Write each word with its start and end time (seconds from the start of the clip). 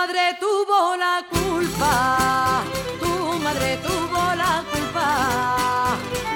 madre 0.00 0.34
tuvo 0.40 0.96
la 0.96 1.16
culpa, 1.28 2.62
tu 3.02 3.12
madre 3.44 3.70
tuvo 3.86 4.22
la 4.42 4.54
culpa 4.72 5.08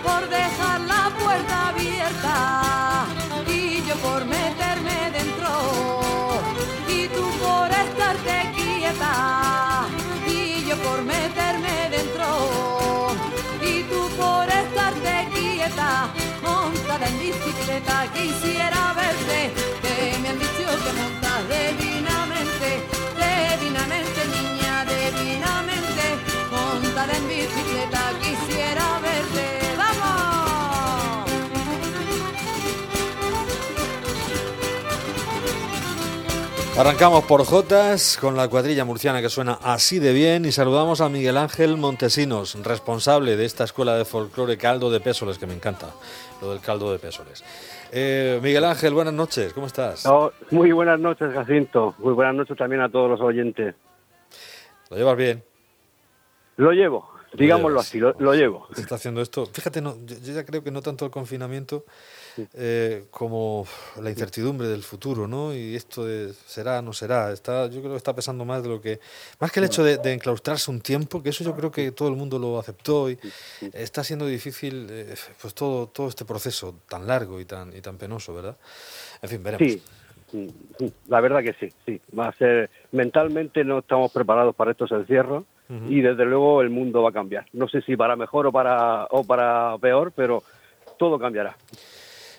por 0.07 0.23
dejar 0.29 0.81
la 0.83 1.05
puerta 1.23 1.69
abierta 1.69 2.37
y 3.47 3.83
yo 3.89 3.95
por 4.07 4.21
meterme 4.27 4.99
dentro 5.19 5.51
y 6.97 7.09
tú 7.15 7.25
por 7.45 7.69
estarte 7.85 8.37
quieta 8.57 9.15
y 10.27 10.67
yo 10.69 10.77
por 10.87 11.01
meterme 11.15 11.77
dentro 11.97 12.29
y 13.71 13.75
tú 13.91 14.01
por 14.21 14.47
estarte 14.63 15.15
quieta 15.35 15.91
montada 16.43 17.07
en 17.07 17.19
bicicleta 17.19 17.97
quisiera 18.13 18.93
verte 18.93 19.04
Arrancamos 36.77 37.23
por 37.27 37.45
Jotas 37.45 38.19
con 38.21 38.37
la 38.37 38.49
cuadrilla 38.49 38.85
murciana 38.85 39.23
que 39.23 39.29
suena 39.29 39.59
así 39.63 40.01
de 40.01 40.13
bien 40.13 40.45
y 40.45 40.51
saludamos 40.51 41.01
a 41.01 41.09
Miguel 41.09 41.37
Ángel 41.37 41.77
Montesinos, 41.77 42.59
responsable 42.65 43.37
de 43.37 43.45
esta 43.45 43.63
escuela 43.63 43.97
de 43.97 44.05
folclore 44.05 44.59
Caldo 44.59 44.91
de 44.91 44.99
Pésoles, 44.99 45.39
que 45.39 45.47
me 45.47 45.55
encanta, 45.55 45.91
lo 46.43 46.51
del 46.51 46.61
caldo 46.61 46.91
de 46.91 46.99
Pésoles. 46.99 47.45
Eh, 47.93 48.41
Miguel 48.43 48.65
Ángel, 48.65 48.93
buenas 48.93 49.15
noches, 49.15 49.53
¿cómo 49.53 49.69
estás? 49.69 50.05
No, 50.05 50.33
muy 50.51 50.73
buenas 50.73 50.99
noches, 50.99 51.33
Jacinto. 51.33 51.95
Muy 51.99 52.13
buenas 52.13 52.35
noches 52.35 52.57
también 52.57 52.83
a 52.83 52.89
todos 52.89 53.09
los 53.09 53.21
oyentes. 53.21 53.77
¿Lo 54.91 54.97
llevas 54.97 55.17
bien? 55.17 55.45
Lo 56.57 56.73
llevo, 56.73 57.09
digámoslo 57.37 57.71
llevas. 57.71 57.87
así, 57.87 57.99
lo, 57.99 58.15
lo 58.19 58.35
llevo. 58.35 58.69
Se 58.75 58.81
está 58.83 58.95
haciendo 58.97 59.21
esto. 59.21 59.47
Fíjate, 59.47 59.81
no, 59.81 59.97
yo, 60.05 60.33
ya 60.33 60.45
creo 60.45 60.63
que 60.63 60.71
no 60.71 60.83
tanto 60.83 61.05
el 61.05 61.11
confinamiento 61.11 61.85
eh, 62.55 63.05
como 63.11 63.67
la 64.01 64.11
incertidumbre 64.11 64.69
del 64.69 64.83
futuro, 64.83 65.27
¿no? 65.27 65.55
Y 65.55 65.75
esto 65.77 66.05
de 66.05 66.33
será, 66.33 66.83
no 66.83 66.93
será. 66.93 67.33
Está, 67.33 67.67
yo 67.67 67.81
creo 67.81 67.93
que 67.93 67.99
está 67.99 68.15
pesando 68.15 68.45
más 68.45 68.63
de 68.63 68.69
lo 68.69 68.81
que. 68.81 69.01
Más 69.41 69.53
que 69.53 69.61
el 69.61 69.67
hecho 69.67 69.85
de, 69.85 69.99
de 69.99 70.13
enclaustrarse 70.13 70.71
un 70.71 70.81
tiempo, 70.81 71.23
que 71.23 71.31
eso 71.31 71.45
yo 71.45 71.55
creo 71.55 71.71
que 71.71 71.93
todo 71.93 72.09
el 72.09 72.17
mundo 72.17 72.39
lo 72.39 72.59
aceptó 72.59 73.11
y 73.11 73.19
está 73.73 74.05
siendo 74.05 74.27
difícil, 74.27 74.87
eh, 74.91 75.15
pues 75.41 75.55
todo, 75.55 75.89
todo 75.89 76.09
este 76.09 76.25
proceso 76.25 76.77
tan 76.89 77.07
largo 77.07 77.41
y 77.41 77.45
tan, 77.45 77.77
y 77.77 77.81
tan 77.81 77.97
penoso, 77.97 78.35
¿verdad? 78.35 78.57
En 79.23 79.29
fin, 79.29 79.43
veremos. 79.43 79.73
Sí, 79.73 79.83
la 81.07 81.21
verdad 81.21 81.43
que 81.43 81.53
sí, 81.55 81.73
sí. 81.87 82.01
Va 82.17 82.29
a 82.29 82.33
ser, 82.33 82.71
mentalmente 82.93 83.65
no 83.65 83.79
estamos 83.79 84.11
preparados 84.11 84.55
para 84.55 84.73
estos 84.73 84.91
encierros 84.91 85.45
y 85.69 86.01
desde 86.03 86.25
luego 86.25 86.61
el 86.63 86.71
mundo 86.71 87.03
va 87.03 87.11
a 87.11 87.13
cambiar. 87.13 87.47
No 87.53 87.69
sé 87.69 87.81
si 87.83 87.97
para 87.97 88.17
mejor 88.17 88.47
o 88.47 88.53
para, 88.53 89.07
o 89.11 89.25
para 89.25 89.77
peor, 89.79 90.13
pero 90.15 90.43
todo 90.99 91.19
cambiará. 91.19 91.57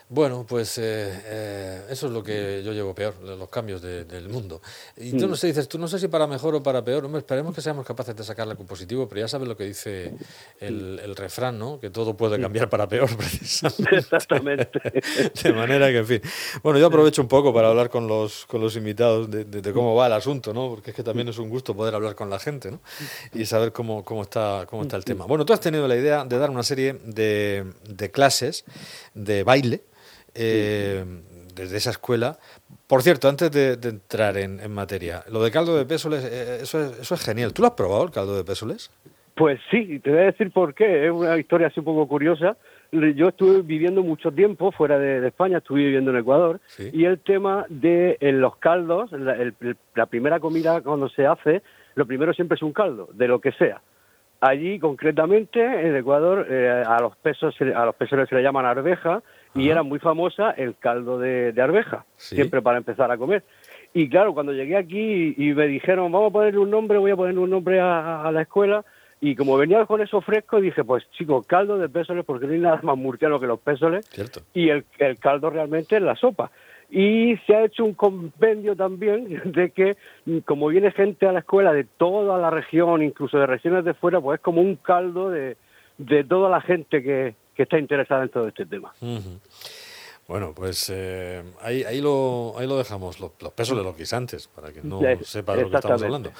Bueno, 0.08 0.45
pues 0.48 0.78
eh, 0.78 0.84
eh, 1.25 1.81
eso 1.89 2.06
es 2.06 2.14
lo 2.14 2.22
que 2.23 2.61
yo 2.64 2.73
llevo 2.73 2.94
peor, 2.94 3.16
los 3.23 3.50
cambios 3.50 3.81
de- 3.81 4.06
del 4.06 4.30
mundo. 4.30 4.62
Y 4.97 5.17
tú 5.17 5.28
no 5.28 5.36
sé, 5.36 5.47
dices, 5.47 5.67
tú 5.67 5.80
no 5.80 5.88
sé 5.88 5.97
si 5.97 6.08
para 6.08 6.28
mejor 6.28 6.53
o 6.53 6.62
para 6.62 6.84
peor, 6.86 7.03
hombre, 7.06 7.20
esperemos 7.20 7.56
que 7.56 7.62
seamos 7.62 7.88
capaces 7.88 8.16
de 8.16 8.23
sacarle 8.23 8.52
algo 8.52 8.66
positivo, 8.66 9.08
pero 9.09 9.22
ya 9.22 9.28
sabes 9.28 9.47
lo 9.47 9.58
que 9.58 9.64
dice 9.64 10.14
el, 10.59 11.02
el 11.03 11.16
refrán, 11.16 11.58
¿no? 11.58 11.80
Que 11.80 11.89
todo 11.89 12.16
puede 12.16 12.39
cambiar 12.39 12.70
para 12.70 12.88
peor, 12.88 13.09
precisamente. 13.17 13.95
Exactamente. 13.97 14.70
De 15.44 15.53
manera 15.53 15.88
que, 15.89 15.97
en 15.97 16.06
fin. 16.08 16.22
Bueno, 16.62 16.78
yo 16.78 16.86
aprovecho 16.86 17.23
un 17.23 17.28
poco 17.28 17.52
para 17.52 17.69
hablar 17.69 17.90
con 17.90 18.08
los, 18.08 18.45
con 18.45 18.62
los 18.62 18.75
invitados 18.75 19.31
de, 19.31 19.44
de- 19.45 19.62
de 19.64 19.73
cómo 19.73 19.95
va 19.95 20.06
el 20.06 20.14
asunto, 20.14 20.53
¿no? 20.53 20.69
Porque 20.69 20.92
es 20.92 20.95
que 20.95 21.02
también 21.03 21.30
es 21.30 21.40
un 21.40 21.50
gusto 21.50 21.75
poder 21.75 21.95
hablar 21.95 22.14
con 22.14 22.30
la 22.30 22.38
gente, 22.38 22.69
¿no? 22.69 22.80
Y 23.34 23.47
saber 23.47 23.72
cómo, 23.72 24.06
cómo, 24.06 24.22
está, 24.22 24.67
cómo 24.69 24.84
está 24.84 24.97
el 24.97 25.03
tema. 25.03 25.25
Bueno, 25.25 25.45
tú 25.45 25.53
has 25.53 25.59
tenido 25.59 25.88
la 25.88 25.95
idea 25.95 26.23
de 26.25 26.38
dar 26.38 26.52
una 26.52 26.62
serie 26.64 26.94
de, 26.94 27.66
de 27.90 28.12
clases 28.12 28.66
de 29.16 29.44
baile 29.44 29.81
eh, 30.35 31.03
desde 31.56 31.78
esa 31.78 31.90
escuela. 31.91 32.38
Por 32.88 33.01
cierto, 33.01 33.28
antes 33.29 33.50
de, 33.51 33.78
de 33.78 33.90
entrar 33.90 34.38
en, 34.38 34.59
en 34.59 34.72
materia, 34.72 35.23
lo 35.31 35.41
de 35.44 35.50
caldo 35.51 35.75
de 35.78 35.85
pésoles, 35.85 36.23
eh, 36.23 36.59
eso, 36.62 36.79
es, 36.84 37.00
eso 37.00 37.16
es 37.16 37.22
genial. 37.25 37.53
¿Tú 37.53 37.62
lo 37.62 37.69
has 37.69 37.73
probado, 37.73 38.03
el 38.03 38.12
caldo 38.12 38.35
de 38.35 38.44
pésoles? 38.44 38.91
Pues 39.35 39.59
sí, 39.72 40.00
te 40.00 40.12
voy 40.12 40.19
a 40.19 40.24
decir 40.25 40.51
por 40.51 40.74
qué. 40.74 41.06
Es 41.07 41.12
una 41.12 41.38
historia 41.38 41.68
así 41.68 41.79
un 41.79 41.85
poco 41.85 42.07
curiosa. 42.07 42.56
Yo 42.91 43.29
estuve 43.29 43.62
viviendo 43.63 44.01
mucho 44.03 44.31
tiempo 44.31 44.72
fuera 44.72 44.97
de, 45.00 45.19
de 45.19 45.28
España, 45.28 45.57
estuve 45.57 45.79
viviendo 45.84 46.12
en 46.12 46.18
Ecuador, 46.18 46.62
Sí. 46.68 46.90
y 46.94 47.03
el 47.06 47.19
tema 47.19 47.66
de 47.68 48.18
en 48.22 48.40
los 48.40 48.56
caldos, 48.57 49.12
la, 49.12 49.34
el- 49.34 49.56
la 49.95 50.06
primera 50.06 50.40
comida 50.40 50.79
cuando 50.81 51.09
se 51.09 51.25
hace, 51.25 51.62
lo 51.95 52.06
primero 52.06 52.34
siempre 52.34 52.56
es 52.56 52.62
un 52.62 52.72
caldo, 52.72 53.09
de 53.13 53.28
lo 53.28 53.41
que 53.41 53.51
sea. 53.53 53.81
Allí, 54.47 54.78
concretamente, 54.78 55.59
en 55.59 55.95
Ecuador, 55.95 56.45
eh, 56.47 56.83
a 56.85 57.00
los 57.01 57.16
pesos 57.17 57.56
se- 57.57 57.73
a 57.73 57.83
los 57.83 57.95
pesos 57.95 58.29
se 58.29 58.35
le 58.35 58.44
llaman 58.44 58.63
arveja, 58.67 59.23
y 59.56 59.69
era 59.69 59.81
muy 59.81 59.97
famosa 59.97 60.51
el 60.51 60.75
caldo 60.78 61.17
de, 61.17 61.51
de 61.51 61.61
arveja, 61.63 62.06
Sí. 62.17 62.35
siempre 62.35 62.61
para 62.61 62.78
empezar 62.78 63.09
a 63.09 63.17
comer. 63.17 63.41
Y 63.94 64.07
claro, 64.07 64.35
cuando 64.35 64.53
llegué 64.53 64.78
aquí 64.78 65.33
y 65.35 65.53
me 65.56 65.66
dijeron, 65.66 66.11
vamos 66.11 66.29
a 66.29 66.33
ponerle 66.33 66.59
un 66.59 66.69
nombre, 66.69 67.00
voy 67.00 67.09
a 67.11 67.16
ponerle 67.16 67.39
un 67.39 67.50
nombre 67.50 67.79
a, 67.79 68.22
a 68.23 68.31
la 68.31 68.44
escuela, 68.44 68.85
y 69.19 69.33
como 69.35 69.57
venía 69.57 69.83
con 69.88 70.00
eso 70.01 70.22
fresco, 70.22 70.62
dije, 70.62 70.83
pues 70.83 71.09
chicos, 71.17 71.47
caldo 71.47 71.79
de 71.79 71.89
pésoles, 71.89 72.23
porque 72.23 72.45
no 72.45 72.53
hay 72.53 72.59
nada 72.59 72.79
más 72.83 72.97
murciano 72.97 73.39
que 73.39 73.47
los 73.47 73.59
pésoles, 73.62 74.06
Cierto. 74.09 74.41
y 74.53 74.69
el, 74.69 74.85
el 75.00 75.17
caldo 75.17 75.50
realmente 75.50 75.95
es 75.95 76.03
la 76.03 76.16
sopa. 76.16 76.51
Y 76.90 77.35
se 77.47 77.56
ha 77.56 77.66
hecho 77.66 77.84
un 77.84 77.94
compendio 77.94 78.75
también 78.75 79.41
de 79.51 79.72
que, 79.72 79.97
mm, 80.25 80.40
como 80.40 80.68
viene 80.68 80.91
gente 80.91 81.28
a 81.28 81.31
la 81.31 81.40
escuela 81.40 81.73
de 81.73 81.84
toda 81.84 82.38
la 82.38 82.50
región, 82.50 83.01
incluso 83.01 83.38
de 83.38 83.47
regiones 83.47 83.85
de 83.85 83.94
fuera, 83.94 84.22
pues 84.22 84.40
es 84.40 84.44
como 84.44 84.62
un 84.62 84.75
caldo 84.75 85.29
de, 85.29 85.57
de 85.97 86.24
toda 86.24 86.50
la 86.50 86.62
gente 86.62 87.01
que, 87.01 87.35
que 87.56 87.63
está 87.63 87.79
interesada 87.79 88.24
en 88.24 88.29
todo 88.29 88.47
este 88.47 88.66
tema. 88.66 88.94
Bueno, 90.28 90.53
pues 90.56 90.91
eh, 90.91 91.44
ahí, 91.62 91.84
ahí, 91.84 92.02
lo, 92.02 92.56
ahí 92.58 92.66
lo 92.66 92.78
dejamos, 92.78 93.19
los, 93.19 93.31
los 93.40 93.53
pésoles, 93.53 93.84
los 93.84 93.96
guisantes, 93.96 94.47
para 94.47 94.74
que 94.74 94.81
no 94.81 95.00
sepa 95.22 95.56
de 95.56 95.63
lo 95.63 95.69
que 95.69 95.75
estamos 95.75 96.02
hablando. 96.02 96.31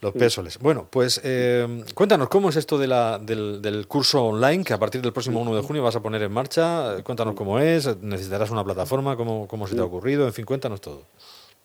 Los 0.00 0.12
pésoles. 0.14 0.58
Bueno, 0.58 0.86
pues 0.88 1.20
eh, 1.22 1.84
cuéntanos, 1.94 2.28
¿cómo 2.28 2.48
es 2.48 2.56
esto 2.56 2.78
de 2.78 2.86
la, 2.86 3.18
del, 3.18 3.60
del 3.60 3.86
curso 3.86 4.24
online 4.24 4.64
que 4.64 4.72
a 4.72 4.78
partir 4.78 5.02
del 5.02 5.12
próximo 5.12 5.42
1 5.42 5.56
de 5.56 5.62
junio 5.62 5.82
vas 5.82 5.94
a 5.94 6.00
poner 6.00 6.22
en 6.22 6.32
marcha? 6.32 7.02
Cuéntanos 7.04 7.34
cómo 7.34 7.58
es, 7.58 7.98
necesitarás 8.00 8.50
una 8.50 8.64
plataforma, 8.64 9.14
cómo, 9.14 9.46
cómo 9.46 9.66
se 9.66 9.74
te 9.74 9.82
ha 9.82 9.84
ocurrido, 9.84 10.26
en 10.26 10.32
fin, 10.32 10.46
cuéntanos 10.46 10.80
todo. 10.80 11.02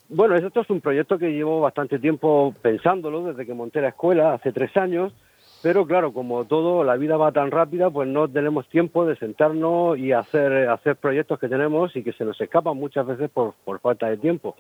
Bueno, 0.09 0.35
esto 0.35 0.61
es 0.61 0.69
un 0.72 0.81
proyecto 0.81 1.17
que 1.17 1.29
llevo 1.29 1.61
bastante 1.61 2.00
tiempo 2.00 2.53
pensándolo 2.61 3.23
desde 3.23 3.46
que 3.46 3.53
monté 3.53 3.79
la 3.79 3.90
escuela 3.90 4.34
hace 4.34 4.51
tres 4.51 4.75
años, 4.75 5.13
pero 5.62 5.86
claro, 5.86 6.14
como 6.14 6.46
todo, 6.46 6.84
la 6.84 6.96
vida 6.96 7.18
va 7.18 7.31
tan 7.31 7.52
rápida, 7.52 7.90
pues 7.90 8.08
no 8.08 8.30
tenemos 8.30 8.68
tiempo 8.70 9.06
de 9.06 9.18
sentarnos 9.18 9.97
y 9.97 10.14
hacer, 10.14 10.70
hacer 10.70 10.96
proyectos 10.96 11.38
que 11.40 11.50
tenemos 11.50 11.96
y 11.96 12.03
que 12.03 12.14
se 12.14 12.24
nos 12.24 12.40
escapan 12.40 12.78
muchas 12.78 13.06
veces 13.06 13.30
por, 13.30 13.53
por 13.66 13.80
falta 13.80 14.08
de 14.08 14.18
tiempo. 14.18 14.56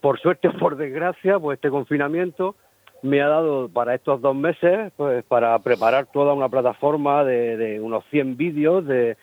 Por 0.00 0.20
suerte 0.20 0.48
o 0.48 0.52
por 0.58 0.76
desgracia, 0.76 1.38
pues 1.40 1.56
este 1.56 1.70
confinamiento 1.70 2.54
me 3.02 3.20
ha 3.20 3.28
dado 3.28 3.68
para 3.68 3.94
estos 3.94 4.20
dos 4.20 4.34
meses, 4.34 4.92
pues 4.96 5.24
para 5.24 5.58
preparar 5.58 6.06
toda 6.06 6.34
una 6.34 6.48
plataforma 6.48 7.24
de, 7.24 7.56
de 7.56 7.80
unos 7.80 8.04
100 8.10 8.36
vídeos 8.36 8.84
de, 8.86 9.16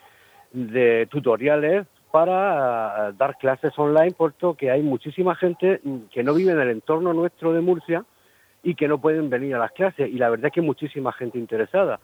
tutoriales 1.12 1.86
para 2.12 3.10
eh, 3.10 3.14
dar 3.18 3.38
clases 3.38 3.78
online, 3.78 4.12
puesto 4.12 4.54
que 4.54 4.72
hay 4.72 4.82
muchísima 4.82 5.36
gente 5.36 5.82
que 6.12 6.24
no 6.24 6.34
vive 6.34 6.52
en 6.52 6.60
el 6.60 6.70
entorno 6.70 7.14
nuestro 7.14 7.52
de 7.52 7.60
Murcia 7.60 8.06
y 8.66 8.74
que 8.74 8.88
no 8.88 8.98
pueden 8.98 9.30
venir 9.30 9.56
a 9.56 9.60
las 9.60 9.72
clases. 9.72 10.10
Y 10.10 10.18
la 10.18 10.30
verdad 10.30 10.48
es 10.48 10.54
que 10.54 10.60
hay 10.60 10.66
muchísima 10.66 11.14
gente 11.14 11.38
interesada. 11.38 12.00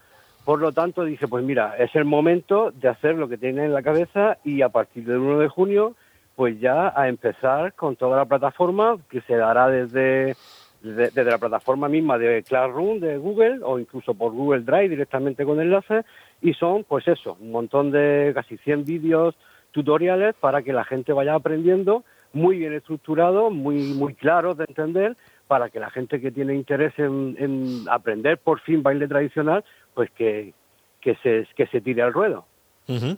Por 0.46 0.60
lo 0.60 0.72
tanto, 0.72 1.04
dije, 1.04 1.28
pues 1.28 1.44
mira, 1.44 1.76
es 1.78 1.94
el 1.96 2.06
momento 2.06 2.72
de 2.72 2.88
hacer 2.88 3.16
lo 3.16 3.28
que 3.28 3.38
tiene 3.38 3.66
en 3.66 3.74
la 3.74 3.82
cabeza 3.82 4.38
y 4.44 4.62
a 4.62 4.70
partir 4.70 5.06
del 5.06 5.18
1 5.18 5.40
de 5.40 5.48
junio, 5.48 5.96
pues 6.36 6.60
ya 6.60 6.94
a 6.96 7.10
empezar 7.10 7.74
con 7.74 7.96
toda 7.96 8.16
la 8.16 8.26
plataforma 8.26 8.98
que 9.10 9.22
se 9.22 9.36
dará 9.36 9.70
desde, 9.70 10.36
desde, 10.84 11.24
la 11.24 11.40
plataforma 11.40 11.90
misma 11.90 12.20
de 12.20 12.44
Classroom 12.44 13.00
de 13.00 13.18
Google 13.18 13.60
o 13.64 13.80
incluso 13.80 14.14
por 14.14 14.32
Google 14.32 14.62
Drive 14.62 14.90
directamente 14.90 15.46
con 15.46 15.60
enlaces 15.60 16.06
y 16.42 16.54
son 16.54 16.84
pues 16.84 17.08
eso, 17.08 17.38
un 17.40 17.52
montón 17.52 17.92
de 17.92 18.32
casi 18.36 18.58
100 18.58 18.86
vídeos 18.86 19.36
tutoriales 19.72 20.36
para 20.40 20.62
que 20.62 20.74
la 20.74 20.84
gente 20.84 21.12
vaya 21.12 21.34
aprendiendo 21.34 22.04
muy 22.34 22.58
bien 22.58 22.74
estructurados, 22.74 23.52
muy 23.52 23.94
muy 23.94 24.14
claros 24.14 24.58
de 24.58 24.66
entender 24.68 25.18
para 25.52 25.70
que 25.70 25.82
la 25.82 25.90
gente 25.90 26.22
que 26.22 26.32
tiene 26.32 26.56
interés 26.56 26.94
en, 26.98 27.36
en 27.38 27.86
aprender 27.90 28.38
por 28.38 28.62
fin 28.62 28.82
baile 28.82 29.06
tradicional, 29.06 29.66
pues 29.94 30.10
que, 30.12 30.54
que, 31.02 31.18
se, 31.22 31.46
que 31.58 31.68
se 31.68 31.82
tire 31.82 32.02
al 32.04 32.14
ruedo. 32.14 32.46
Ujú. 32.88 33.18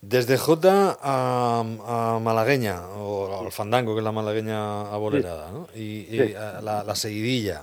Desde 0.00 0.36
Jota 0.38 0.96
a, 1.00 1.60
a 1.60 2.18
Malagueña, 2.18 2.80
o 2.98 3.44
al 3.44 3.52
Fandango, 3.52 3.94
que 3.94 4.00
es 4.00 4.04
la 4.04 4.10
malagueña 4.10 4.92
abolerada, 4.92 5.52
¿no? 5.52 5.68
Y, 5.76 6.00
y 6.10 6.18
Sí. 6.18 6.34
a 6.34 6.60
la, 6.60 6.82
la 6.82 6.96
seguidilla, 6.96 7.62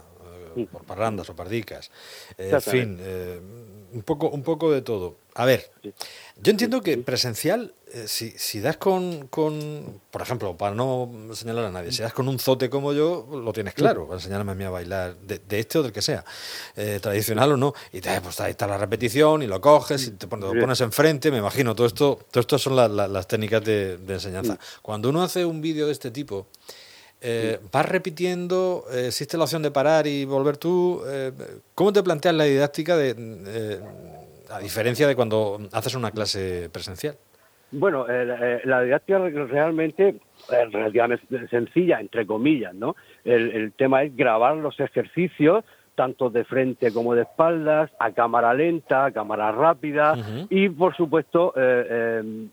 por 0.71 0.83
parrandas 0.83 1.29
o 1.29 1.35
pardicas, 1.35 1.91
en 2.37 2.61
fin, 2.61 2.99
un, 3.93 4.01
poco, 4.03 4.29
un 4.29 4.43
poco 4.43 4.71
de 4.71 4.81
todo. 4.81 5.17
A 5.35 5.45
ver, 5.45 5.71
yo 5.83 6.51
entiendo 6.51 6.81
que 6.81 6.97
presencial, 6.97 7.73
si, 8.05 8.31
si, 8.31 8.59
das 8.59 8.77
con, 8.77 9.27
con, 9.27 10.01
por 10.11 10.21
ejemplo, 10.21 10.57
para 10.57 10.75
no 10.75 11.09
señalar 11.33 11.65
a 11.65 11.71
nadie, 11.71 11.91
si 11.91 12.01
das 12.01 12.13
con 12.13 12.27
un 12.27 12.39
zote 12.39 12.69
como 12.69 12.93
yo, 12.93 13.27
lo 13.31 13.53
tienes 13.53 13.73
claro, 13.73 14.05
para 14.05 14.17
enseñarme 14.17 14.51
a 14.51 14.55
mí 14.55 14.63
a 14.63 14.69
bailar, 14.69 15.15
de, 15.17 15.59
este 15.59 15.79
o 15.79 15.83
del 15.83 15.91
que 15.91 16.01
sea, 16.01 16.25
tradicional 17.01 17.53
o 17.53 17.57
no, 17.57 17.73
y 17.93 18.01
te, 18.01 18.19
pues 18.21 18.39
ahí 18.41 18.51
está 18.51 18.67
la 18.67 18.77
repetición 18.77 19.41
y 19.43 19.47
lo 19.47 19.61
coges 19.61 20.07
y 20.07 20.11
te 20.11 20.27
pones, 20.27 20.53
lo 20.53 20.59
pones 20.59 20.81
enfrente, 20.81 21.31
me 21.31 21.37
imagino, 21.37 21.73
todo 21.73 21.87
esto, 21.87 22.19
todo 22.29 22.41
esto 22.41 22.59
son 22.59 22.75
las 22.75 23.27
técnicas 23.27 23.63
de, 23.63 23.97
de 23.97 24.13
enseñanza. 24.15 24.59
Cuando 24.81 25.09
uno 25.09 25.23
hace 25.23 25.45
un 25.45 25.61
vídeo 25.61 25.85
de 25.85 25.93
este 25.93 26.11
tipo, 26.11 26.47
eh, 27.21 27.59
¿Vas 27.71 27.87
repitiendo? 27.87 28.85
Eh, 28.91 29.07
¿Existe 29.07 29.37
la 29.37 29.43
opción 29.43 29.61
de 29.61 29.71
parar 29.71 30.07
y 30.07 30.25
volver 30.25 30.57
tú? 30.57 31.01
Eh, 31.07 31.31
¿Cómo 31.75 31.91
te 31.91 32.01
planteas 32.01 32.35
la 32.35 32.45
didáctica 32.45 32.95
de, 32.95 33.13
eh, 33.17 33.79
a 34.49 34.59
diferencia 34.59 35.07
de 35.07 35.15
cuando 35.15 35.59
haces 35.73 35.95
una 35.95 36.11
clase 36.11 36.69
presencial? 36.71 37.15
Bueno, 37.71 38.07
la 38.07 38.81
didáctica 38.81 39.19
realmente 39.19 40.15
es 40.51 40.71
relativamente 40.71 41.47
sencilla, 41.49 41.99
entre 41.99 42.25
comillas, 42.25 42.73
¿no? 42.73 42.95
El, 43.23 43.73
tema 43.73 44.01
es 44.01 44.15
grabar 44.15 44.55
los 44.57 44.79
ejercicios 44.79 45.63
tanto 45.93 46.31
de 46.31 46.45
frente 46.45 46.91
como 46.91 47.13
de 47.13 47.23
espaldas, 47.23 47.91
a 47.99 48.11
cámara 48.11 48.55
lenta, 48.55 49.05
a 49.05 49.11
cámara 49.11 49.51
rápida 49.51 50.15
y, 50.49 50.69
por 50.69 50.95
supuesto, 50.95 51.53
eh, 51.55 52.47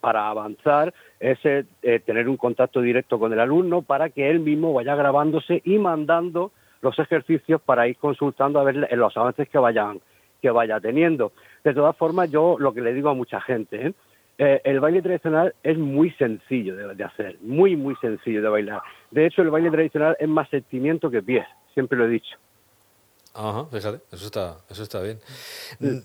para 0.00 0.28
avanzar 0.28 0.92
es 1.20 1.38
eh, 1.44 1.64
tener 2.04 2.28
un 2.28 2.36
contacto 2.36 2.80
directo 2.80 3.18
con 3.18 3.32
el 3.32 3.40
alumno 3.40 3.82
para 3.82 4.10
que 4.10 4.30
él 4.30 4.40
mismo 4.40 4.72
vaya 4.72 4.96
grabándose 4.96 5.62
y 5.64 5.78
mandando 5.78 6.52
los 6.82 6.98
ejercicios 6.98 7.60
para 7.60 7.86
ir 7.86 7.96
consultando 7.96 8.58
a 8.58 8.64
ver 8.64 8.88
los 8.96 9.16
avances 9.16 9.48
que 9.48 9.58
vayan 9.58 10.00
que 10.40 10.50
vaya 10.50 10.80
teniendo. 10.80 11.32
De 11.62 11.74
todas 11.74 11.94
formas, 11.96 12.30
yo 12.30 12.56
lo 12.58 12.72
que 12.72 12.80
le 12.80 12.94
digo 12.94 13.10
a 13.10 13.14
mucha 13.14 13.40
gente, 13.42 13.88
¿eh? 14.38 14.60
el 14.64 14.80
baile 14.80 15.02
tradicional 15.02 15.54
es 15.62 15.76
muy 15.76 16.10
sencillo 16.12 16.74
de, 16.74 17.04
hacer, 17.04 17.36
muy, 17.42 17.76
muy 17.76 17.94
sencillo 17.96 18.40
de 18.40 18.48
bailar. 18.48 18.80
De 19.10 19.26
hecho, 19.26 19.42
el 19.42 19.50
baile 19.50 19.70
tradicional 19.70 20.16
es 20.18 20.28
más 20.28 20.48
sentimiento 20.48 21.10
que 21.10 21.22
pies, 21.22 21.46
siempre 21.74 21.98
lo 21.98 22.06
he 22.06 22.08
dicho. 22.08 22.38
Ajá, 23.32 23.66
fíjate, 23.66 24.00
eso 24.12 24.26
está, 24.26 24.56
eso 24.68 24.82
está 24.82 25.00
bien. 25.00 25.20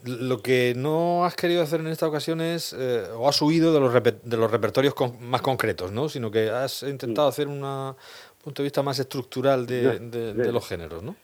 Lo 0.05 0.41
que 0.41 0.73
no 0.75 1.25
has 1.25 1.35
querido 1.35 1.63
hacer 1.63 1.79
en 1.79 1.87
esta 1.87 2.07
ocasión 2.07 2.39
es, 2.39 2.75
eh, 2.77 3.03
o 3.17 3.27
has 3.27 3.41
huido 3.41 3.73
de 3.73 3.79
los, 3.79 3.93
de 3.93 4.37
los 4.37 4.51
repertorios 4.51 4.93
más 5.19 5.41
concretos, 5.41 5.91
¿no? 5.91 6.07
Sino 6.07 6.29
que 6.29 6.49
has 6.49 6.83
intentado 6.83 7.27
hacer 7.27 7.47
un 7.47 7.95
punto 8.43 8.61
de 8.61 8.67
vista 8.67 8.83
más 8.83 8.99
estructural 8.99 9.65
de, 9.65 10.51
los 10.51 10.67
géneros, 10.67 11.01
¿no? 11.01 11.15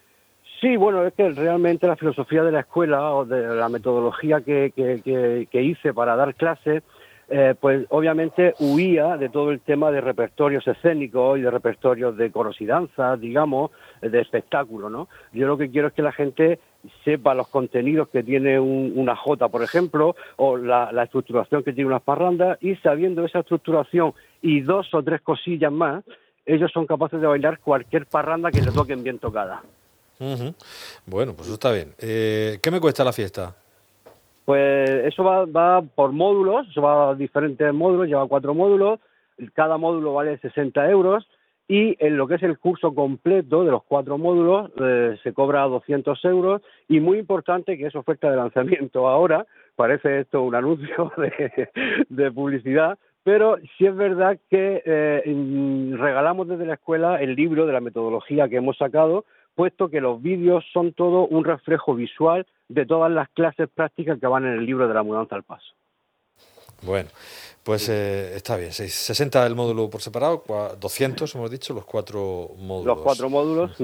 Sí, 0.59 0.75
bueno, 0.75 1.05
es 1.05 1.13
que 1.13 1.29
realmente 1.29 1.87
la 1.87 1.95
filosofía 1.95 2.43
de 2.43 2.51
la 2.51 2.61
escuela 2.61 3.13
o 3.13 3.25
de 3.25 3.55
la 3.55 3.69
metodología 3.69 4.41
que, 4.41 4.71
que, 4.75 5.47
que 5.51 5.61
hice 5.63 5.93
para 5.93 6.15
dar 6.15 6.35
clases 6.35 6.83
eh, 7.33 7.55
pues 7.57 7.85
obviamente 7.89 8.55
huía 8.59 9.15
de 9.15 9.29
todo 9.29 9.51
el 9.51 9.61
tema 9.61 9.89
de 9.89 10.01
repertorios 10.01 10.67
escénicos 10.67 11.39
y 11.39 11.41
de 11.41 11.49
repertorios 11.49 12.17
de 12.17 12.29
coros 12.29 12.59
y 12.59 12.65
danzas, 12.65 13.21
digamos, 13.21 13.71
de 14.01 14.19
espectáculo, 14.19 14.89
¿no? 14.89 15.07
Yo 15.31 15.47
lo 15.47 15.57
que 15.57 15.71
quiero 15.71 15.87
es 15.87 15.93
que 15.93 16.01
la 16.01 16.11
gente 16.11 16.59
sepa 17.05 17.33
los 17.33 17.47
contenidos 17.47 18.09
que 18.09 18.21
tiene 18.21 18.59
una 18.59 19.15
jota, 19.15 19.47
por 19.47 19.63
ejemplo, 19.63 20.13
o 20.35 20.57
la, 20.57 20.89
estructuración 21.03 21.63
que 21.63 21.71
tiene 21.71 21.87
unas 21.87 22.01
parrandas, 22.01 22.57
y 22.61 22.75
sabiendo 22.75 23.23
esa 23.23 23.39
estructuración 23.39 24.13
y 24.41 24.59
dos 24.59 24.93
o 24.93 25.01
tres 25.01 25.21
cosillas 25.21 25.71
más, 25.71 26.03
ellos 26.45 26.69
son 26.73 26.85
capaces 26.85 27.21
de 27.21 27.27
bailar 27.27 27.59
cualquier 27.59 28.07
parranda 28.07 28.51
que 28.51 28.61
le 28.61 28.71
toquen 28.71 29.03
bien 29.03 29.19
tocada. 29.19 29.63
Bueno, 31.05 31.33
pues 31.33 31.47
eso 31.47 31.53
está 31.53 31.71
bien. 31.71 31.95
Eh, 31.97 32.59
¿Qué 32.61 32.71
me 32.71 32.81
cuesta 32.81 33.05
la 33.05 33.13
fiesta? 33.13 33.55
Pues 34.51 34.89
eso 35.05 35.23
va, 35.23 35.45
va 35.45 35.81
por 35.81 36.11
módulos, 36.11 36.67
eso 36.67 36.81
va 36.81 37.11
a 37.11 37.15
diferentes 37.15 37.73
módulos, 37.73 38.09
lleva 38.09 38.27
cuatro 38.27 38.53
módulos, 38.53 38.99
cada 39.53 39.77
módulo 39.77 40.15
vale 40.15 40.39
60 40.39 40.89
euros 40.89 41.25
y 41.69 41.95
en 42.05 42.17
lo 42.17 42.27
que 42.27 42.35
es 42.35 42.43
el 42.43 42.59
curso 42.59 42.93
completo 42.93 43.63
de 43.63 43.71
los 43.71 43.81
cuatro 43.85 44.17
módulos 44.17 44.69
eh, 44.77 45.17
se 45.23 45.31
cobra 45.31 45.61
200 45.61 46.25
euros 46.25 46.61
y 46.89 46.99
muy 46.99 47.17
importante 47.17 47.77
que 47.77 47.85
es 47.85 47.95
oferta 47.95 48.29
de 48.29 48.35
lanzamiento. 48.35 49.07
Ahora, 49.07 49.45
parece 49.77 50.19
esto 50.19 50.41
un 50.41 50.53
anuncio 50.53 51.13
de, 52.09 52.31
publicidad, 52.33 52.99
pero 53.23 53.55
sí 53.77 53.85
es 53.85 53.95
verdad 53.95 54.37
que 54.49 54.83
eh, 54.85 55.95
regalamos 55.97 56.49
desde 56.49 56.65
la 56.65 56.73
escuela 56.73 57.21
el 57.21 57.35
libro 57.35 57.65
de 57.65 57.71
la 57.71 57.79
metodología 57.79 58.49
que 58.49 58.57
hemos 58.57 58.77
sacado, 58.77 59.23
puesto 59.55 59.89
que 59.89 60.01
los 60.01 60.21
vídeos 60.21 60.63
son 60.73 60.93
todo 60.93 61.27
un 61.27 61.43
reflejo 61.43 61.95
visual 61.95 62.45
de 62.69 62.85
todas 62.85 63.11
las 63.11 63.29
clases 63.29 63.69
prácticas 63.73 64.19
que 64.19 64.27
van 64.27 64.45
en 64.45 64.53
el 64.53 64.65
libro 64.65 64.87
de 64.87 64.93
la 64.93 65.03
mudanza 65.03 65.35
al 65.35 65.43
paso. 65.43 65.73
Bueno, 66.83 67.09
pues 67.63 67.89
eh, 67.89 68.35
está 68.35 68.57
bien, 68.57 68.71
60 68.71 69.45
el 69.45 69.55
módulo 69.55 69.89
por 69.89 70.01
separado, 70.01 70.43
200 70.79 71.35
hemos 71.35 71.51
dicho, 71.51 71.73
los 71.73 71.85
cuatro 71.85 72.49
módulos. 72.57 72.97
Los 72.97 73.01
cuatro 73.01 73.29
módulos. 73.29 73.77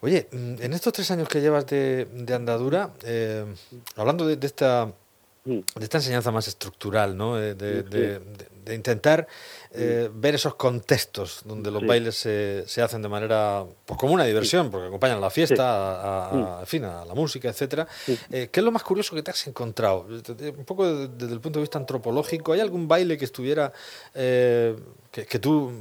Oye, 0.00 0.28
mm, 0.30 0.62
en 0.62 0.72
estos 0.72 0.92
tres 0.92 1.10
años 1.10 1.28
que 1.28 1.40
llevas 1.40 1.66
de, 1.66 2.06
andadura, 2.34 2.90
eh, 3.04 3.44
hablando 3.96 4.26
de, 4.26 4.46
esta 4.46 4.92
de 5.44 5.84
esta 5.84 5.98
enseñanza 5.98 6.30
más 6.30 6.48
estructural, 6.48 7.16
¿no? 7.16 7.40
Eh, 7.40 7.54
de, 7.54 7.82
de 8.68 8.74
intentar 8.74 9.26
eh, 9.72 10.08
ver 10.12 10.34
esos 10.34 10.54
contextos 10.54 11.42
donde 11.44 11.70
los 11.70 11.84
bailes 11.84 12.16
se, 12.16 12.64
se, 12.66 12.82
hacen 12.82 13.02
de 13.02 13.08
manera, 13.08 13.64
pues 13.84 13.98
como 13.98 14.12
una 14.12 14.24
diversión, 14.24 14.70
porque 14.70 14.86
acompañan 14.86 15.18
a 15.18 15.20
la 15.20 15.30
fiesta, 15.30 16.60
a, 16.60 16.66
fin, 16.66 16.84
a 16.84 17.04
la 17.04 17.14
música, 17.14 17.48
etcétera. 17.48 17.88
Eh, 18.30 18.48
¿Qué 18.52 18.60
es 18.60 18.64
lo 18.64 18.70
más 18.70 18.82
curioso 18.82 19.16
que 19.16 19.22
te 19.22 19.30
has 19.30 19.46
encontrado? 19.46 20.06
Un 20.06 20.64
poco 20.64 20.86
desde, 20.86 21.32
el 21.32 21.40
punto 21.40 21.58
de 21.58 21.62
vista 21.62 21.78
antropológico, 21.78 22.52
¿hay 22.52 22.60
algún 22.60 22.86
baile 22.86 23.16
que 23.16 23.24
estuviera, 23.24 23.72
eh, 24.14 24.76
que, 25.10 25.38
tú 25.38 25.72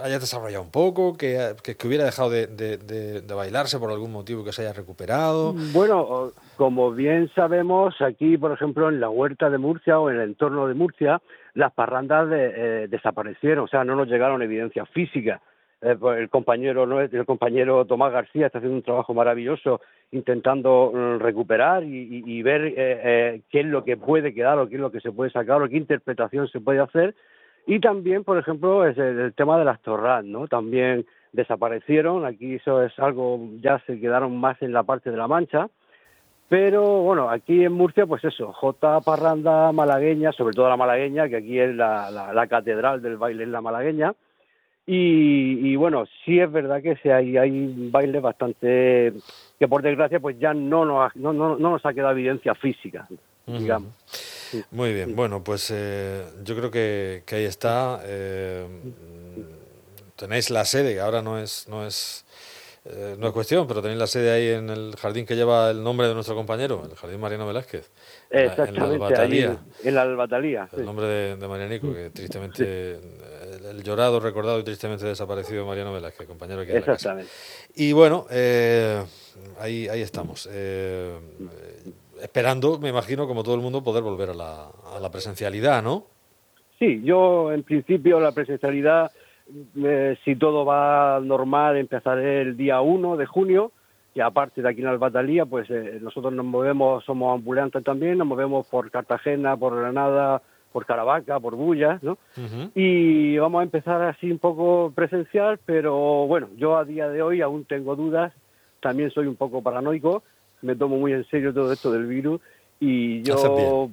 hayas 0.00 0.20
desarrollado 0.20 0.62
un 0.62 0.70
poco, 0.70 1.16
que, 1.16 1.54
que, 1.62 1.86
hubiera 1.86 2.04
dejado 2.04 2.30
de, 2.30 2.46
de, 2.46 3.34
bailarse 3.34 3.78
por 3.78 3.90
algún 3.90 4.12
motivo 4.12 4.44
que 4.44 4.52
se 4.52 4.62
haya 4.62 4.72
recuperado? 4.72 5.54
Bueno, 5.72 6.32
como 6.58 6.90
bien 6.90 7.30
sabemos, 7.36 7.94
aquí, 8.02 8.36
por 8.36 8.50
ejemplo, 8.50 8.88
en 8.88 8.98
la 8.98 9.08
huerta 9.08 9.48
de 9.48 9.58
Murcia 9.58 10.00
o 10.00 10.10
en 10.10 10.16
el 10.16 10.22
entorno 10.30 10.66
de 10.66 10.74
Murcia, 10.74 11.22
las 11.54 11.72
parrandas 11.72 12.28
de, 12.28 12.52
eh, 12.56 12.88
desaparecieron, 12.88 13.64
o 13.64 13.68
sea, 13.68 13.84
no 13.84 13.94
nos 13.94 14.08
llegaron 14.08 14.42
evidencias 14.42 14.88
físicas. 14.88 15.40
Eh, 15.80 15.94
pues 15.94 16.18
el 16.18 16.28
compañero 16.28 17.00
el 17.00 17.24
compañero 17.24 17.84
Tomás 17.84 18.12
García 18.12 18.46
está 18.46 18.58
haciendo 18.58 18.78
un 18.78 18.82
trabajo 18.82 19.14
maravilloso 19.14 19.80
intentando 20.10 20.90
mm, 20.92 21.20
recuperar 21.20 21.84
y, 21.84 22.42
ver 22.42 22.74
eh, 22.76 23.42
qué 23.48 23.60
es 23.60 23.66
lo 23.66 23.84
que 23.84 23.96
puede 23.96 24.34
quedar 24.34 24.58
o 24.58 24.68
qué 24.68 24.74
es 24.74 24.80
lo 24.80 24.90
que 24.90 25.00
se 25.00 25.12
puede 25.12 25.30
sacar 25.30 25.62
o 25.62 25.68
qué 25.68 25.76
interpretación 25.76 26.48
se 26.48 26.58
puede 26.58 26.80
hacer. 26.80 27.14
Y 27.68 27.78
también 27.78 28.24
por 28.24 28.36
ejemplo 28.36 28.84
es 28.84 28.98
el, 28.98 29.32
tema 29.34 29.56
de 29.60 29.64
las 29.64 29.80
torras 29.82 30.24
no 30.24 30.48
también 30.48 31.06
desaparecieron 31.32 32.24
aquí 32.24 32.56
eso 32.56 32.82
es 32.82 32.98
algo 32.98 33.38
ya 33.60 33.78
se 33.86 34.00
quedaron 34.00 34.36
más 34.36 34.60
en 34.60 34.72
la 34.72 34.82
parte 34.82 35.12
de 35.12 35.16
la 35.16 35.28
mancha 35.28 35.68
pero 36.48 37.02
bueno, 37.02 37.28
aquí 37.28 37.62
en 37.62 37.72
Murcia, 37.72 38.06
pues 38.06 38.24
eso, 38.24 38.52
J. 38.54 39.00
Parranda 39.02 39.70
malagueña, 39.72 40.32
sobre 40.32 40.54
todo 40.54 40.68
la 40.68 40.78
malagueña, 40.78 41.28
que 41.28 41.36
aquí 41.36 41.58
es 41.58 41.74
la, 41.74 42.10
la, 42.10 42.46
catedral 42.46 43.02
del 43.02 43.18
baile 43.18 43.44
en 43.44 43.52
la 43.52 43.60
malagueña. 43.60 44.14
Y, 44.90 45.76
bueno, 45.76 46.06
sí 46.24 46.40
es 46.40 46.50
verdad 46.50 46.82
que 46.82 46.96
sí 47.02 47.10
hay, 47.10 47.36
hay 47.36 47.90
bailes 47.90 48.22
bastante 48.22 49.12
que 49.58 49.68
por 49.68 49.82
desgracia 49.82 50.18
pues 50.18 50.38
ya 50.38 50.54
no 50.54 50.86
nos, 50.86 51.14
no, 51.14 51.34
no, 51.34 51.58
nos 51.58 51.84
ha 51.84 51.92
quedado 51.92 52.12
evidencia 52.12 52.54
física, 52.54 53.06
digamos. 53.46 53.92
Muy 54.70 54.94
bien, 54.94 55.14
bueno, 55.14 55.44
pues 55.44 55.70
eh, 55.70 56.24
yo 56.42 56.56
creo 56.56 56.70
que, 56.70 57.22
que 57.26 57.36
ahí 57.36 57.44
está. 57.44 58.00
Eh, 58.04 58.66
tenéis 60.16 60.48
la 60.48 60.64
sede, 60.64 60.94
que 60.94 61.00
ahora 61.00 61.20
no 61.20 61.38
es, 61.38 61.68
no 61.68 61.86
es 61.86 62.24
eh, 62.90 63.16
no 63.18 63.26
es 63.26 63.32
cuestión, 63.32 63.66
pero 63.66 63.82
tenéis 63.82 63.98
la 63.98 64.06
sede 64.06 64.30
ahí 64.30 64.48
en 64.58 64.70
el 64.70 64.96
jardín 64.96 65.26
que 65.26 65.36
lleva 65.36 65.70
el 65.70 65.82
nombre 65.82 66.08
de 66.08 66.14
nuestro 66.14 66.34
compañero, 66.34 66.82
el 66.90 66.96
Jardín 66.96 67.20
Mariano 67.20 67.46
Velázquez. 67.46 67.90
Exactamente, 68.30 68.70
en 68.70 68.76
la 68.76 68.84
Albatalía. 68.94 69.58
en 69.84 69.94
la 69.94 70.02
Albatalía. 70.02 70.68
El 70.74 70.84
nombre 70.86 71.06
de, 71.06 71.48
Marianico, 71.48 71.92
que 71.92 72.10
tristemente, 72.10 72.98
el, 73.70 73.82
llorado, 73.82 74.20
recordado 74.20 74.58
y 74.60 74.62
tristemente 74.62 75.04
desaparecido 75.04 75.66
Mariano 75.66 75.92
Velázquez, 75.92 76.26
compañero 76.26 76.62
aquí 76.62 76.72
Exactamente. 76.72 77.30
Y 77.74 77.92
bueno, 77.92 78.26
eh, 78.30 79.02
ahí, 79.60 79.86
ahí 79.88 80.00
estamos. 80.00 80.48
Eh, 80.50 81.12
esperando, 82.22 82.78
me 82.78 82.88
imagino, 82.88 83.26
como 83.28 83.42
todo 83.42 83.54
el 83.54 83.60
mundo, 83.60 83.84
poder 83.84 84.02
volver 84.02 84.30
a 84.30 84.34
la, 84.34 84.70
a 84.96 84.98
la 84.98 85.10
presencialidad, 85.10 85.82
¿no? 85.82 86.06
Sí, 86.78 87.02
yo 87.04 87.52
en 87.52 87.64
principio 87.64 88.18
la 88.18 88.32
presencialidad 88.32 89.10
eh, 89.82 90.16
si 90.24 90.36
todo 90.36 90.64
va 90.64 91.20
normal, 91.20 91.76
empezaré 91.76 92.42
el 92.42 92.56
día 92.56 92.80
1 92.80 93.16
de 93.16 93.26
junio, 93.26 93.72
y 94.14 94.20
aparte 94.20 94.62
de 94.62 94.68
aquí 94.68 94.80
en 94.80 94.88
Albatalía, 94.88 95.46
pues 95.46 95.70
eh, 95.70 95.98
nosotros 96.00 96.32
nos 96.32 96.44
movemos, 96.44 97.04
somos 97.04 97.34
ambulantes 97.34 97.84
también, 97.84 98.18
nos 98.18 98.26
movemos 98.26 98.66
por 98.66 98.90
Cartagena, 98.90 99.56
por 99.56 99.76
Granada, 99.76 100.42
por 100.72 100.86
Caravaca, 100.86 101.40
por 101.40 101.54
Bullas, 101.54 102.02
¿no? 102.02 102.18
Y 102.74 103.38
vamos 103.38 103.60
a 103.60 103.62
empezar 103.62 104.02
así 104.02 104.30
un 104.30 104.38
poco 104.38 104.92
presencial, 104.94 105.58
pero 105.64 106.26
bueno, 106.26 106.48
yo 106.56 106.76
a 106.76 106.84
día 106.84 107.08
de 107.08 107.22
hoy 107.22 107.40
aún 107.40 107.64
tengo 107.64 107.96
dudas 107.96 108.32
también 108.80 109.10
soy 109.10 109.26
un 109.26 109.36
poco 109.36 109.62
paranoico, 109.62 110.22
me 110.62 110.76
tomo 110.76 110.96
muy 110.96 111.12
en 111.12 111.24
serio 111.26 111.52
todo 111.52 111.72
esto 111.72 111.90
del 111.90 112.06
virus 112.06 112.40
y 112.80 113.22
yo. 113.22 113.90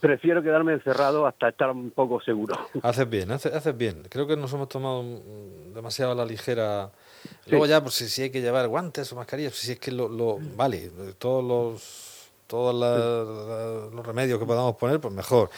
Prefiero 0.00 0.42
quedarme 0.42 0.72
encerrado 0.74 1.26
hasta 1.26 1.48
estar 1.48 1.70
un 1.70 1.90
poco 1.90 2.20
seguro. 2.20 2.54
Haces 2.82 3.08
bien, 3.08 3.30
haces, 3.32 3.52
haces 3.52 3.76
bien. 3.76 4.04
Creo 4.08 4.26
que 4.26 4.36
nos 4.36 4.52
hemos 4.52 4.68
tomado 4.68 5.02
mm, 5.02 5.74
demasiado 5.74 6.12
a 6.12 6.14
la 6.14 6.24
ligera. 6.24 6.90
Luego 7.46 7.66
ya, 7.66 7.82
pues 7.82 7.94
si, 7.94 8.08
si 8.08 8.22
hay 8.22 8.30
que 8.30 8.40
llevar 8.40 8.68
guantes 8.68 9.12
o 9.12 9.16
mascarillas, 9.16 9.54
si 9.54 9.72
es 9.72 9.78
que 9.80 9.90
lo, 9.92 10.08
lo- 10.08 10.38
vale, 10.56 10.90
todos 11.18 11.44
los 11.44 12.14
todos 12.46 12.74
la- 12.74 12.96
la- 12.96 13.94
los 13.94 14.06
remedios 14.06 14.38
que 14.38 14.46
podamos 14.46 14.74
poner, 14.76 14.98
pues 15.00 15.12
mejor. 15.12 15.50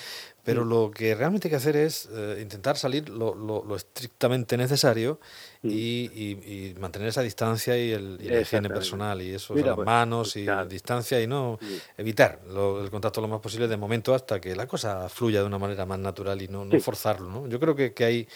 Pero 0.44 0.64
lo 0.64 0.90
que 0.90 1.14
realmente 1.14 1.48
hay 1.48 1.50
que 1.50 1.56
hacer 1.56 1.76
es 1.76 2.08
eh, 2.12 2.38
intentar 2.42 2.76
salir 2.76 3.08
lo, 3.08 3.34
lo- 3.34 3.64
lo 3.64 3.76
estrictamente 3.76 4.56
necesario 4.56 5.20
y, 5.62 6.10
y- 6.14 6.70
y 6.70 6.74
mantener 6.80 7.08
esa 7.08 7.20
distancia 7.22 7.76
y, 7.76 7.92
el, 7.92 8.18
y 8.20 8.28
la 8.28 8.40
higiene 8.40 8.70
personal 8.70 9.20
y 9.20 9.34
eso, 9.34 9.52
o 9.52 9.56
Mira, 9.56 9.66
sea, 9.66 9.70
las 9.72 9.76
pues, 9.76 9.86
manos 9.86 10.36
y 10.36 10.44
claro. 10.44 10.66
distancia 10.66 11.20
y 11.20 11.26
no 11.26 11.58
evitar 11.98 12.40
lo- 12.48 12.82
el 12.82 12.90
contacto 12.90 13.20
lo 13.20 13.28
más 13.28 13.40
posible 13.40 13.68
de 13.68 13.76
momento 13.76 14.14
hasta 14.14 14.40
que 14.40 14.56
la 14.56 14.66
cosa 14.66 15.08
fluya 15.10 15.40
de 15.40 15.46
una 15.46 15.58
manera 15.58 15.84
más 15.84 15.98
natural 15.98 16.40
y 16.40 16.48
no, 16.48 16.64
no 16.64 16.72
Sí. 16.76 16.80
forzarlo. 16.80 17.28
¿no? 17.28 17.46
Yo 17.46 17.60
creo 17.60 17.76
que, 17.76 17.92
que, 17.92 18.04
ahí, 18.04 18.28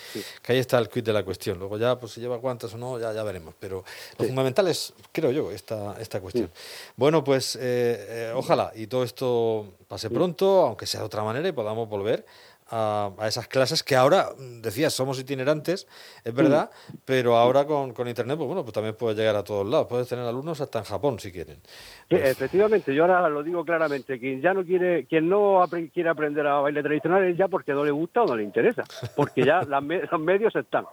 que 0.42 0.52
ahí 0.52 0.58
está 0.58 0.78
el 0.78 0.88
quid 0.90 1.02
de 1.04 1.12
la 1.14 1.24
cuestión. 1.24 1.58
Luego 1.58 1.78
ya, 1.78 1.98
pues 1.98 2.12
si 2.12 2.20
lleva 2.20 2.36
guantes 2.36 2.74
o 2.74 2.78
no, 2.78 2.98
ya, 3.00 3.12
ya 3.14 3.22
veremos. 3.22 3.54
Pero 3.58 3.82
lo 4.18 4.24
fundamental 4.26 4.68
es, 4.68 4.92
creo 5.12 5.30
yo, 5.30 5.50
esta, 5.50 5.96
esta 5.98 6.20
cuestión. 6.20 6.50
Bueno, 6.96 7.24
pues 7.24 7.56
eh, 7.56 7.60
eh, 7.62 8.32
ojalá 8.34 8.70
y 8.74 8.86
todo 8.86 9.02
esto 9.04 9.72
pase 9.88 10.10
pronto, 10.10 10.62
aunque 10.66 10.86
sea 10.86 11.00
de 11.00 11.06
otra 11.06 11.22
manera, 11.22 11.48
y 11.48 11.52
podamos 11.52 11.88
volver. 11.96 12.24
A, 12.70 13.10
a 13.18 13.28
esas 13.28 13.46
clases 13.46 13.82
que 13.82 13.94
ahora, 13.94 14.30
mm, 14.38 14.62
decías, 14.62 14.94
somos 14.94 15.20
itinerantes, 15.20 15.86
es 16.24 16.32
verdad, 16.34 16.70
pero 17.04 17.36
ahora 17.36 17.66
con, 17.66 17.92
con 17.92 18.08
Internet, 18.08 18.38
pues 18.38 18.46
bueno, 18.46 18.62
pues 18.62 18.72
también 18.72 18.96
puedes 18.96 19.18
llegar 19.18 19.36
a 19.36 19.44
todos 19.44 19.66
lados. 19.68 19.86
Puedes 19.86 20.08
tener 20.08 20.24
alumnos 20.24 20.62
hasta 20.62 20.78
en 20.78 20.86
Japón, 20.86 21.20
si 21.20 21.30
quieren. 21.30 21.60
Pues, 22.08 22.22
efectivamente, 22.30 22.94
yo 22.94 23.02
ahora 23.04 23.28
lo 23.28 23.42
digo 23.42 23.66
claramente, 23.66 24.18
quien 24.18 24.40
ya 24.40 24.54
no 24.54 24.64
quiere, 24.64 25.04
quien 25.06 25.28
no 25.28 25.62
apre- 25.62 25.92
quiere 25.92 26.08
aprender 26.08 26.46
a 26.46 26.60
baile 26.60 26.82
tradicional 26.82 27.22
es 27.24 27.36
ya 27.36 27.48
porque 27.48 27.72
no 27.72 27.84
le 27.84 27.90
gusta 27.90 28.22
o 28.22 28.26
no 28.26 28.34
le 28.34 28.42
interesa, 28.44 28.82
porque 29.14 29.44
ya 29.44 29.60
las 29.68 29.82
me- 29.82 30.00
los 30.10 30.20
medios 30.20 30.56
están. 30.56 30.86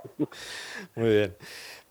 Muy 0.96 1.10
bien. 1.10 1.36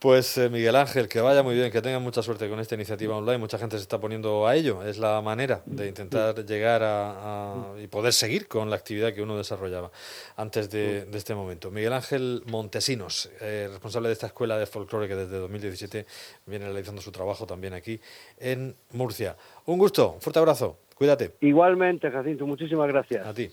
Pues 0.00 0.38
eh, 0.38 0.48
Miguel 0.48 0.76
Ángel, 0.76 1.08
que 1.08 1.20
vaya 1.20 1.42
muy 1.42 1.54
bien, 1.54 1.70
que 1.70 1.82
tengan 1.82 2.02
mucha 2.02 2.22
suerte 2.22 2.48
con 2.48 2.58
esta 2.58 2.74
iniciativa 2.74 3.14
online. 3.14 3.36
Mucha 3.36 3.58
gente 3.58 3.76
se 3.76 3.82
está 3.82 4.00
poniendo 4.00 4.46
a 4.46 4.56
ello. 4.56 4.82
Es 4.82 4.96
la 4.96 5.20
manera 5.20 5.62
de 5.66 5.88
intentar 5.88 6.42
llegar 6.46 6.82
a, 6.82 7.74
a- 7.74 7.78
y 7.82 7.86
poder 7.86 8.14
seguir 8.14 8.48
con 8.48 8.70
la 8.70 8.76
actividad 8.76 9.12
que 9.12 9.20
uno 9.20 9.36
desarrollaba 9.36 9.90
antes 10.36 10.70
de, 10.70 11.04
de 11.04 11.18
este 11.18 11.34
momento. 11.34 11.70
Miguel 11.70 11.92
Ángel 11.92 12.42
Montesinos, 12.46 13.30
eh, 13.42 13.66
responsable 13.70 14.08
de 14.08 14.14
esta 14.14 14.28
escuela 14.28 14.56
de 14.58 14.64
folclore 14.64 15.06
que 15.06 15.16
desde 15.16 15.36
2017 15.36 16.06
viene 16.46 16.64
realizando 16.64 17.02
su 17.02 17.12
trabajo 17.12 17.46
también 17.46 17.74
aquí 17.74 18.00
en 18.38 18.74
Murcia. 18.92 19.36
Un 19.66 19.76
gusto, 19.76 20.12
un 20.12 20.20
fuerte 20.22 20.38
abrazo. 20.38 20.78
Cuídate. 20.94 21.36
Igualmente, 21.42 22.10
Jacinto, 22.10 22.46
muchísimas 22.46 22.88
gracias. 22.88 23.26
A 23.26 23.34
ti. 23.34 23.50